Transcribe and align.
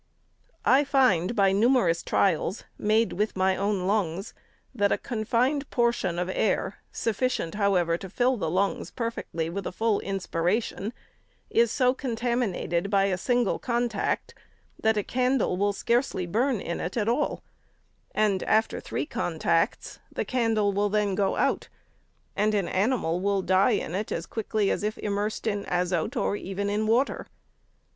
I 0.65 0.83
find 0.83 1.35
by 1.35 1.51
numerous 1.51 2.01
trials 2.01 2.63
made 2.75 3.13
with 3.13 3.35
my 3.37 3.55
own 3.55 3.85
lungs, 3.85 4.33
that 4.73 4.91
a 4.91 4.97
confined 4.97 5.69
portion 5.69 6.17
of 6.17 6.27
air,— 6.27 6.77
sufficient, 6.91 7.53
however, 7.53 7.99
to 7.99 8.09
fill 8.09 8.35
the 8.35 8.49
lungs 8.49 8.89
perfectly 8.89 9.47
with 9.47 9.67
a 9.67 9.71
full 9.71 9.99
inspiration,— 9.99 10.91
is 11.51 11.71
so 11.71 11.93
contaminated 11.93 12.89
by 12.89 13.03
a 13.05 13.15
single 13.15 13.59
contact, 13.59 14.33
that 14.81 14.97
a 14.97 15.03
candle 15.03 15.55
will 15.55 15.71
scarcely 15.71 16.25
burn 16.25 16.59
in 16.59 16.79
it 16.79 16.97
at 16.97 17.07
all; 17.07 17.43
and, 18.09 18.41
after 18.41 18.79
three 18.79 19.05
contacts, 19.05 19.99
the 20.11 20.25
candle 20.25 20.73
will 20.73 20.89
then 20.89 21.13
go 21.13 21.35
out, 21.35 21.69
and 22.35 22.55
an 22.55 22.67
animal 22.67 23.19
would 23.19 23.45
die 23.45 23.77
in 23.79 23.93
it 23.93 24.11
as 24.11 24.25
quickly 24.25 24.71
as 24.71 24.81
if 24.81 24.97
immersed 24.97 25.45
in 25.45 25.63
azote, 25.67 26.17
or 26.17 26.35
even 26.35 26.71
in 26.71 26.87
water. 26.87 27.27